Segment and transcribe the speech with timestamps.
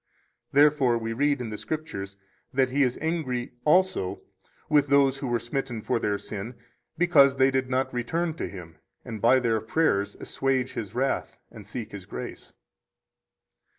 [0.51, 2.17] Therefore we read in the Scriptures
[2.51, 4.23] that He is angry also
[4.67, 6.55] with those who were smitten for their sin,
[6.97, 11.67] because they did not return to Him and by their prayers assuage His wrath and
[11.67, 12.51] seek His grace.